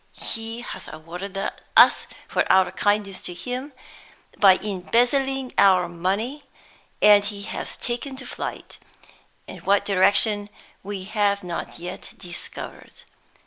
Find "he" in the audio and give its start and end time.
0.33-0.61, 7.23-7.43